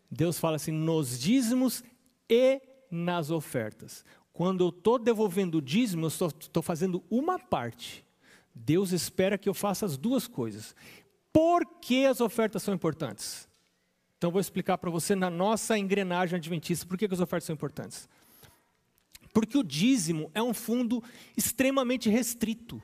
[0.10, 1.84] Deus fala assim: nos dízimos
[2.30, 4.06] e nas ofertas.
[4.34, 8.06] Quando eu estou devolvendo o dízimo, eu estou fazendo uma parte.
[8.56, 10.76] Deus espera que eu faça as duas coisas.
[11.32, 13.48] Por que as ofertas são importantes?
[14.18, 17.54] Então, vou explicar para você na nossa engrenagem adventista por que, que as ofertas são
[17.54, 18.08] importantes.
[19.34, 21.04] Porque o dízimo é um fundo
[21.36, 22.82] extremamente restrito.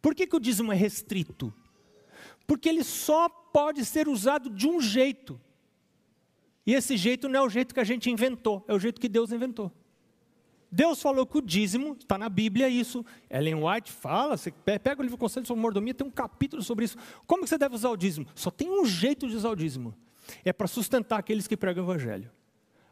[0.00, 1.52] Por que, que o dízimo é restrito?
[2.46, 5.40] Porque ele só pode ser usado de um jeito.
[6.64, 9.08] E esse jeito não é o jeito que a gente inventou, é o jeito que
[9.08, 9.72] Deus inventou.
[10.70, 15.02] Deus falou que o dízimo, está na Bíblia isso, Ellen White fala, você pega o
[15.02, 16.96] livro Conselho sobre Mordomia, tem um capítulo sobre isso.
[17.26, 18.26] Como que você deve usar o dízimo?
[18.34, 19.94] Só tem um jeito de usar o dízimo.
[20.44, 22.30] É para sustentar aqueles que pregam o Evangelho.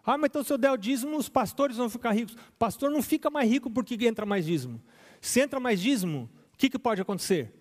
[0.04, 2.36] Ah, mas então se eu der o dízimo, os pastores vão ficar ricos.
[2.58, 4.82] Pastor não fica mais rico porque entra mais dízimo.
[5.20, 7.52] Se entra mais dízimo, o que, que pode acontecer?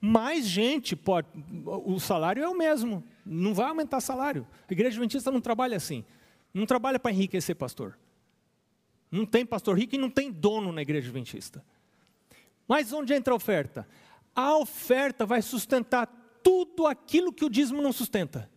[0.00, 1.28] Mais gente pode.
[1.64, 4.46] O salário é o mesmo, não vai aumentar salário.
[4.68, 6.04] A igreja adventista não trabalha assim.
[6.54, 7.98] Não trabalha para enriquecer pastor.
[9.10, 11.64] Não tem pastor rico e não tem dono na igreja adventista.
[12.66, 13.88] Mas onde entra a oferta?
[14.34, 16.06] A oferta vai sustentar
[16.42, 18.50] tudo aquilo que o dízimo não sustenta.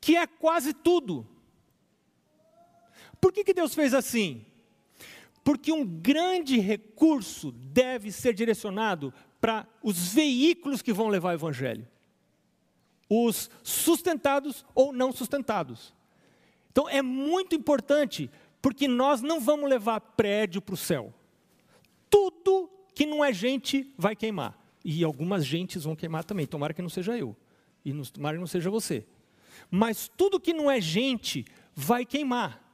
[0.00, 1.26] Que é quase tudo.
[3.20, 4.44] Por que, que Deus fez assim?
[5.44, 11.86] Porque um grande recurso deve ser direcionado para os veículos que vão levar o Evangelho.
[13.08, 15.94] Os sustentados ou não sustentados.
[16.70, 18.30] Então é muito importante,
[18.62, 21.12] porque nós não vamos levar prédio para o céu.
[22.08, 24.58] Tudo que não é gente vai queimar.
[24.84, 26.46] E algumas gentes vão queimar também.
[26.46, 27.36] Tomara que não seja eu.
[27.84, 29.06] E tomara que não seja você.
[29.70, 31.44] Mas tudo que não é gente
[31.74, 32.69] vai queimar.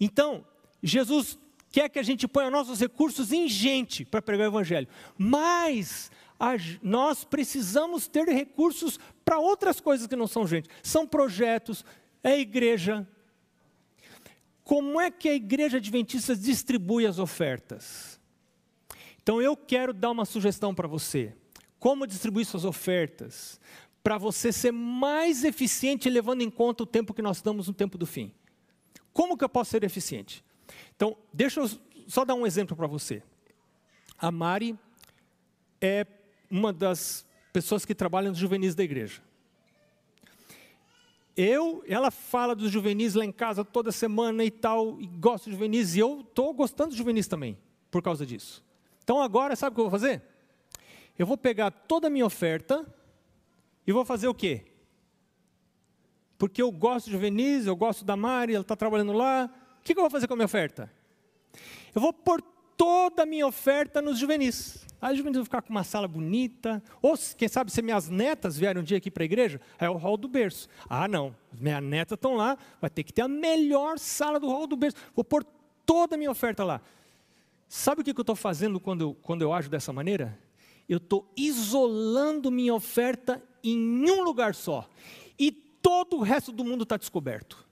[0.00, 0.44] Então,
[0.82, 1.38] Jesus
[1.70, 6.52] quer que a gente ponha nossos recursos em gente para pregar o Evangelho, mas a,
[6.82, 10.68] nós precisamos ter recursos para outras coisas que não são gente.
[10.82, 11.84] São projetos,
[12.22, 13.06] é igreja.
[14.62, 18.20] Como é que a igreja adventista distribui as ofertas?
[19.22, 21.34] Então eu quero dar uma sugestão para você.
[21.78, 23.60] Como distribuir suas ofertas?
[24.02, 27.98] Para você ser mais eficiente, levando em conta o tempo que nós estamos no tempo
[27.98, 28.32] do fim.
[29.16, 30.44] Como que eu posso ser eficiente?
[30.94, 31.70] Então, deixa eu
[32.06, 33.22] só dar um exemplo para você.
[34.18, 34.78] A Mari
[35.80, 36.06] é
[36.50, 39.22] uma das pessoas que trabalham nos juvenis da igreja.
[41.34, 45.56] Eu, ela fala dos juvenis lá em casa toda semana e tal, e gosta de
[45.56, 47.56] juvenis, e eu estou gostando de juvenis também,
[47.90, 48.62] por causa disso.
[49.02, 50.22] Então agora, sabe o que eu vou fazer?
[51.18, 52.84] Eu vou pegar toda a minha oferta
[53.86, 54.66] e vou fazer o quê?
[56.38, 59.50] Porque eu gosto de juvenis, eu gosto da Mari, ela está trabalhando lá.
[59.80, 60.90] O que, eu vou fazer com a minha oferta?
[61.94, 62.42] Eu vou pôr
[62.76, 64.86] toda a minha oferta nos juvenis.
[65.00, 66.82] Aí os juvenis vão ficar com uma sala bonita.
[67.00, 69.96] Ou, quem sabe, se minhas netas vierem um dia aqui para a igreja, é o
[69.96, 70.68] hall do berço.
[70.88, 74.66] Ah, não, minhas netas estão lá, vai ter que ter a melhor sala do hall
[74.66, 74.96] do berço.
[75.14, 75.44] Vou pôr
[75.86, 76.80] toda a minha oferta lá.
[77.68, 80.38] Sabe o que eu estou fazendo quando eu, quando eu ajo dessa maneira?
[80.88, 84.88] Eu estou isolando minha oferta em um lugar só.
[85.86, 87.64] Todo o resto do mundo está descoberto.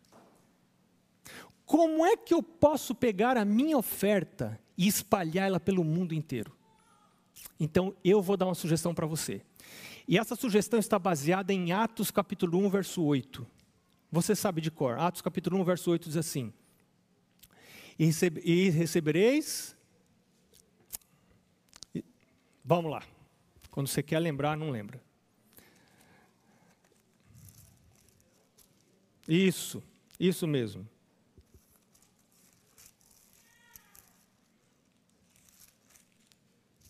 [1.67, 6.57] Como é que eu posso pegar a minha oferta e espalhar ela pelo mundo inteiro.
[7.59, 9.43] Então, eu vou dar uma sugestão para você.
[10.07, 13.47] E essa sugestão está baseada em Atos capítulo 1, verso 8.
[14.11, 14.99] Você sabe de cor.
[14.99, 16.53] Atos capítulo 1, verso 8 diz assim:
[17.99, 19.77] E, recebe, e recebereis.
[22.65, 23.03] Vamos lá.
[23.71, 25.03] Quando você quer lembrar, não lembra.
[29.29, 29.83] Isso,
[30.19, 30.87] isso mesmo.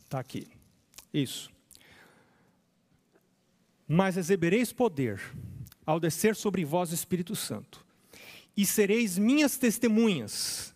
[0.05, 0.47] Está aqui.
[1.13, 1.51] Isso.
[3.87, 5.21] Mas recebereis poder
[5.87, 7.85] ao descer sobre vós o Espírito Santo,
[8.57, 10.75] e sereis minhas testemunhas,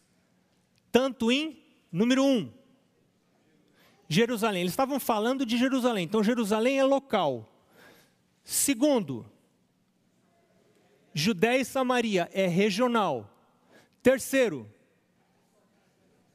[0.93, 2.53] tanto em, número um,
[4.09, 4.63] Jerusalém.
[4.63, 7.51] Eles estavam falando de Jerusalém, então Jerusalém é local.
[8.45, 9.25] Segundo,
[11.19, 13.29] Judéia e Samaria é regional.
[14.05, 14.71] Terceiro,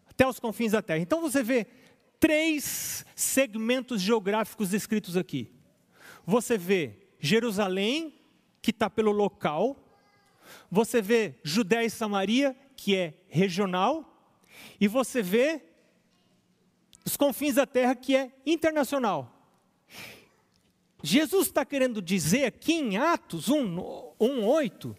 [0.09, 0.99] até os confins da terra.
[0.99, 1.65] Então você vê
[2.19, 5.49] três segmentos geográficos descritos aqui.
[6.25, 8.19] Você vê Jerusalém,
[8.61, 9.81] que está pelo local,
[10.69, 14.35] você vê Judéia e Samaria, que é regional,
[14.81, 15.61] e você vê
[17.05, 19.32] os confins da terra, que é internacional.
[21.05, 24.97] Jesus está querendo dizer aqui em Atos 1, 1 8,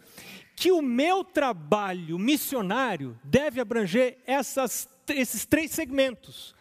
[0.55, 6.55] que o meu trabalho missionário deve abranger essas, esses três segmentos: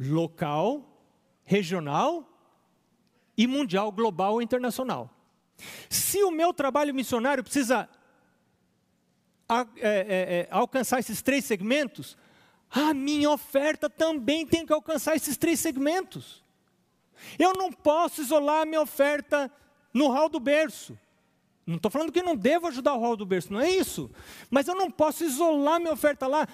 [0.00, 1.06] local,
[1.44, 2.26] regional
[3.36, 5.10] e mundial, global ou internacional.
[5.90, 7.86] Se o meu trabalho missionário precisa
[9.46, 12.16] a, é, é, é, alcançar esses três segmentos,
[12.70, 16.41] a minha oferta também tem que alcançar esses três segmentos.
[17.38, 19.50] Eu não posso isolar a minha oferta
[19.92, 20.98] no hall do berço.
[21.66, 24.10] Não estou falando que não devo ajudar o hall do berço, não é isso.
[24.50, 26.46] Mas eu não posso isolar minha oferta lá.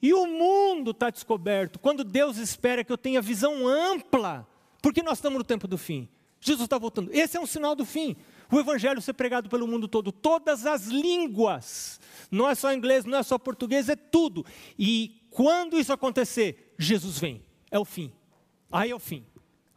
[0.00, 4.46] E o mundo está descoberto quando Deus espera que eu tenha visão ampla,
[4.80, 6.08] porque nós estamos no tempo do fim.
[6.40, 7.10] Jesus está voltando.
[7.12, 8.16] Esse é um sinal do fim.
[8.50, 12.00] O evangelho ser pregado pelo mundo todo, todas as línguas.
[12.30, 14.46] Não é só inglês, não é só português, é tudo.
[14.78, 17.42] E quando isso acontecer, Jesus vem.
[17.70, 18.12] É o fim.
[18.70, 19.26] Aí é o fim.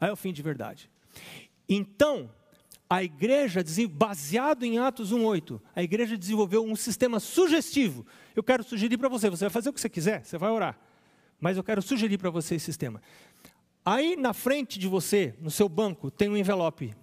[0.01, 0.89] Aí é o fim de verdade.
[1.69, 2.31] Então,
[2.89, 8.05] a igreja, baseado em Atos 1,8, a igreja desenvolveu um sistema sugestivo.
[8.35, 10.77] Eu quero sugerir para você, você vai fazer o que você quiser, você vai orar.
[11.39, 13.01] Mas eu quero sugerir para você esse sistema.
[13.85, 16.93] Aí na frente de você, no seu banco, tem um envelope.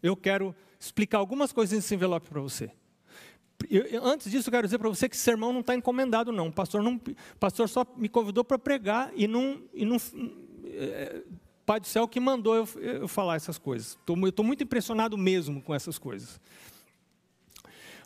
[0.00, 2.70] Eu quero explicar algumas coisas nesse envelope para você.
[3.70, 6.48] Eu, antes disso, eu quero dizer para você que sermão não está encomendado, não.
[6.48, 7.00] O pastor, não,
[7.38, 9.98] pastor só me convidou para pregar e não, e não
[10.72, 11.22] é,
[11.64, 13.96] Pai do céu que mandou eu, eu falar essas coisas.
[14.06, 16.40] eu estou muito impressionado mesmo com essas coisas.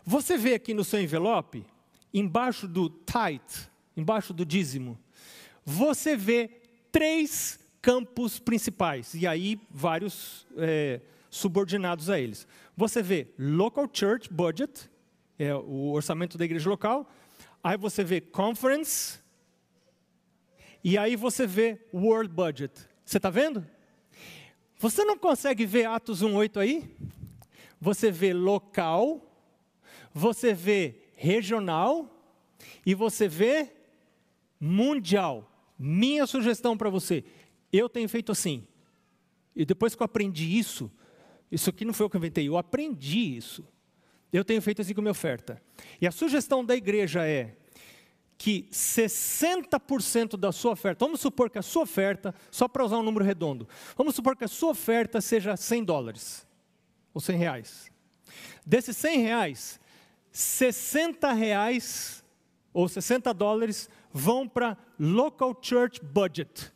[0.05, 1.65] Você vê aqui no seu envelope,
[2.13, 4.97] embaixo do tithe, embaixo do dízimo,
[5.65, 6.49] você vê
[6.91, 12.47] três campos principais, e aí vários é, subordinados a eles.
[12.75, 14.89] Você vê local church budget,
[15.37, 17.09] é o orçamento da igreja local,
[17.63, 19.19] aí você vê conference,
[20.89, 22.71] e aí você vê world budget,
[23.03, 23.67] você está vendo?
[24.79, 26.89] Você não consegue ver Atos 1,8 aí?
[27.77, 29.37] Você vê local,
[30.13, 32.09] você vê regional
[32.85, 33.69] e você vê
[34.57, 35.51] mundial.
[35.77, 37.25] Minha sugestão para você,
[37.69, 38.65] eu tenho feito assim.
[39.53, 40.89] E depois que eu aprendi isso,
[41.51, 43.67] isso aqui não foi eu que inventei, eu aprendi isso.
[44.31, 45.61] Eu tenho feito assim com minha oferta.
[45.99, 47.57] E a sugestão da igreja é
[48.37, 53.03] que 60% da sua oferta, vamos supor que a sua oferta, só para usar um
[53.03, 56.45] número redondo, vamos supor que a sua oferta seja 100 dólares,
[57.13, 57.91] ou 100 reais.
[58.65, 59.79] Desses 100 reais,
[60.31, 62.23] 60 reais,
[62.71, 66.71] ou 60 dólares, vão para local church budget.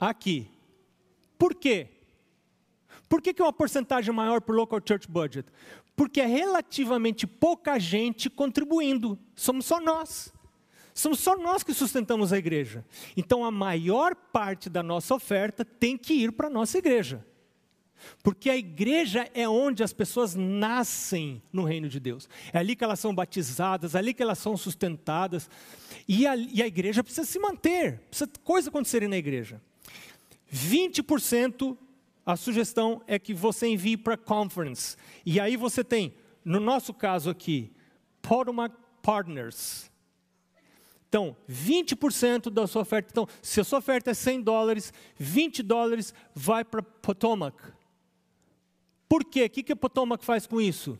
[0.00, 0.50] Aqui.
[1.38, 1.88] Por quê?
[3.08, 5.46] Por que, que é uma porcentagem maior para o local church budget?
[6.02, 10.32] Porque é relativamente pouca gente contribuindo, somos só nós.
[10.92, 12.84] Somos só nós que sustentamos a igreja.
[13.16, 17.24] Então a maior parte da nossa oferta tem que ir para a nossa igreja.
[18.20, 22.28] Porque a igreja é onde as pessoas nascem no reino de Deus.
[22.52, 25.48] É ali que elas são batizadas, é ali que elas são sustentadas.
[26.08, 29.62] E a, e a igreja precisa se manter, precisa coisa acontecerem na igreja.
[30.52, 31.76] 20%
[32.24, 34.96] a sugestão é que você envie para conference.
[35.26, 36.14] E aí você tem,
[36.44, 37.72] no nosso caso aqui,
[38.20, 39.90] Potomac Partners.
[41.08, 43.08] Então, 20% da sua oferta.
[43.10, 47.54] Então, se a sua oferta é 100 dólares, 20 dólares vai para Potomac.
[49.08, 49.44] Por quê?
[49.44, 50.98] O que a Potomac faz com isso?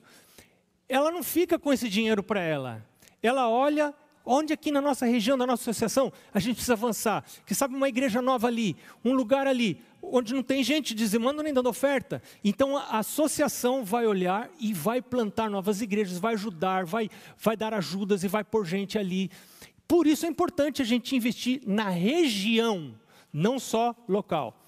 [0.86, 2.86] Ela não fica com esse dinheiro para ela.
[3.22, 3.94] Ela olha
[4.24, 7.24] onde aqui na nossa região, na nossa associação, a gente precisa avançar.
[7.46, 11.52] Que sabe uma igreja nova ali, um lugar ali, onde não tem gente dizimando nem
[11.52, 12.22] dando oferta.
[12.42, 17.08] Então a associação vai olhar e vai plantar novas igrejas, vai ajudar, vai,
[17.38, 19.30] vai dar ajudas e vai pôr gente ali.
[19.86, 22.94] Por isso é importante a gente investir na região,
[23.32, 24.58] não só local.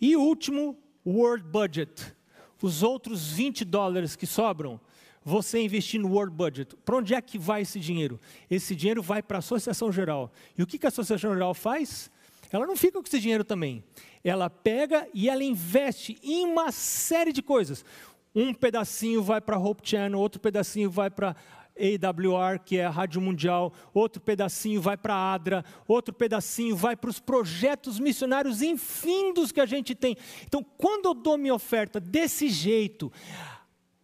[0.00, 2.14] E último, World Budget.
[2.60, 4.80] Os outros 20 dólares que sobram,
[5.28, 6.76] você investir no World Budget.
[6.84, 8.20] Para onde é que vai esse dinheiro?
[8.48, 10.32] Esse dinheiro vai para a Associação Geral.
[10.56, 12.08] E o que, que a Associação Geral faz?
[12.52, 13.82] Ela não fica com esse dinheiro também.
[14.22, 17.84] Ela pega e ela investe em uma série de coisas.
[18.32, 21.34] Um pedacinho vai para a Hope Channel, outro pedacinho vai para
[21.76, 26.94] AWR, que é a Rádio Mundial, outro pedacinho vai para a ADRA, outro pedacinho vai
[26.94, 30.16] para os projetos missionários infindos que a gente tem.
[30.44, 33.12] Então, quando eu dou minha oferta desse jeito,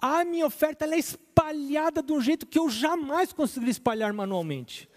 [0.03, 4.91] a minha oferta é espalhada de um jeito que eu jamais conseguiria espalhar manualmente.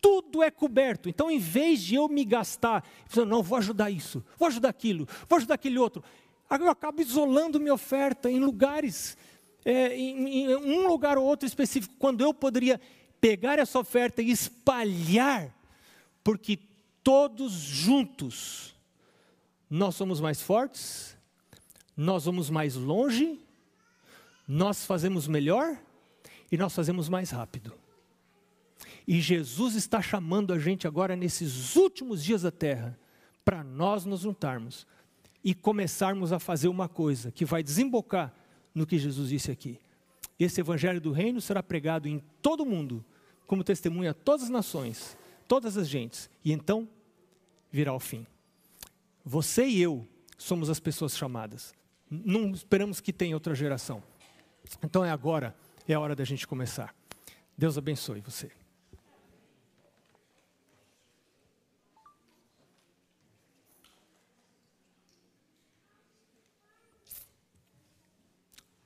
[0.00, 1.08] Tudo é coberto.
[1.08, 2.84] Então, em vez de eu me gastar,
[3.14, 6.02] eu não, vou ajudar isso, vou ajudar aquilo, vou ajudar aquele outro,
[6.50, 9.16] eu acabo isolando minha oferta em lugares,
[9.64, 12.80] é, em, em um lugar ou outro específico, quando eu poderia
[13.20, 15.54] pegar essa oferta e espalhar,
[16.24, 16.58] porque
[17.04, 18.74] todos juntos
[19.70, 21.16] nós somos mais fortes,
[21.96, 23.38] nós vamos mais longe
[24.48, 25.78] nós fazemos melhor
[26.50, 27.74] e nós fazemos mais rápido.
[29.06, 32.98] E Jesus está chamando a gente agora, nesses últimos dias da terra,
[33.44, 34.86] para nós nos juntarmos
[35.44, 38.34] e começarmos a fazer uma coisa que vai desembocar
[38.74, 39.78] no que Jesus disse aqui.
[40.38, 43.04] Esse evangelho do reino será pregado em todo o mundo,
[43.46, 46.88] como testemunha a todas as nações, todas as gentes, e então
[47.70, 48.26] virá o fim.
[49.24, 51.74] Você e eu somos as pessoas chamadas.
[52.10, 54.02] Não esperamos que tenha outra geração.
[54.82, 55.54] Então é agora,
[55.86, 56.94] é a hora da gente começar.
[57.56, 58.50] Deus abençoe você.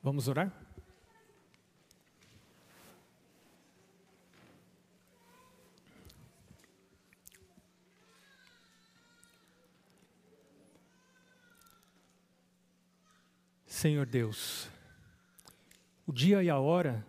[0.02, 0.52] Vamos orar?
[13.66, 14.71] Senhor Deus,
[16.06, 17.06] o dia e a hora,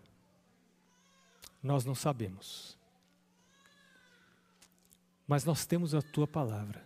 [1.61, 2.77] nós não sabemos.
[5.27, 6.85] Mas nós temos a tua palavra.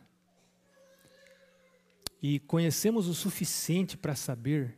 [2.21, 4.77] E conhecemos o suficiente para saber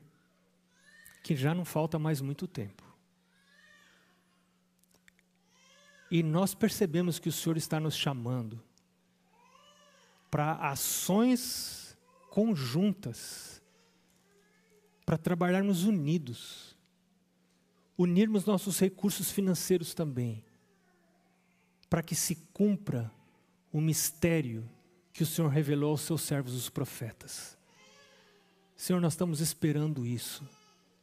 [1.23, 2.83] que já não falta mais muito tempo.
[6.09, 8.61] E nós percebemos que o Senhor está nos chamando
[10.31, 11.97] para ações
[12.29, 13.61] conjuntas,
[15.05, 16.78] para trabalharmos unidos
[17.99, 20.41] unirmos nossos recursos financeiros também,
[21.89, 23.11] para que se cumpra
[23.73, 24.67] o mistério
[25.11, 27.57] que o Senhor revelou aos seus servos, os profetas.
[28.73, 30.47] Senhor, nós estamos esperando isso,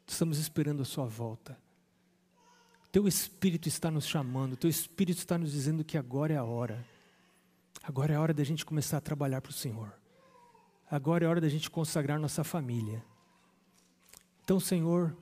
[0.07, 1.59] estamos esperando a Sua volta.
[2.90, 6.82] Teu Espírito está nos chamando, Teu Espírito está nos dizendo que agora é a hora.
[7.82, 9.92] Agora é a hora da gente começar a trabalhar para o Senhor.
[10.90, 13.05] Agora é a hora da gente consagrar nossa família.
[14.42, 15.14] Então, Senhor,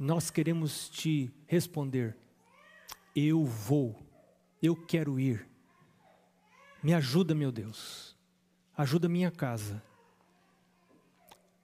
[0.00, 2.16] nós queremos te responder.
[3.14, 3.94] eu vou,
[4.62, 5.46] eu quero ir.
[6.82, 8.16] Me ajuda, meu Deus,
[8.74, 9.82] ajuda minha casa.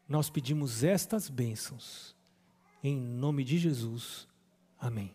[0.06, 2.14] Nós pedimos estas bênçãos,
[2.84, 4.28] em nome de Jesus.
[4.78, 5.14] Amém.